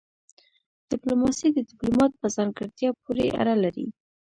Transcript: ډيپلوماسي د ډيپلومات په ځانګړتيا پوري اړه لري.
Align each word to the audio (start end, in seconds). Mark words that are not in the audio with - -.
ډيپلوماسي 0.89 1.47
د 1.51 1.57
ډيپلومات 1.69 2.11
په 2.21 2.27
ځانګړتيا 2.35 2.89
پوري 3.01 3.27
اړه 3.41 3.55
لري. 3.63 3.87